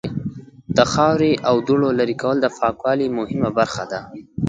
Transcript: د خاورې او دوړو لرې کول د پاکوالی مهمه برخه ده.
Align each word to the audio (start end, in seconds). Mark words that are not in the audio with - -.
د 0.77 0.79
خاورې 0.93 1.31
او 1.49 1.55
دوړو 1.67 1.89
لرې 1.99 2.15
کول 2.21 2.37
د 2.41 2.47
پاکوالی 2.59 3.07
مهمه 3.19 3.49
برخه 3.59 3.83
ده. 3.91 4.01